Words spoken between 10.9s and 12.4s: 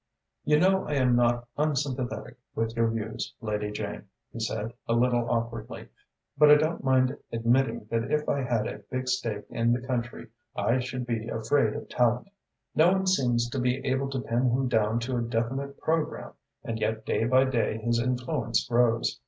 be afraid of Tallente.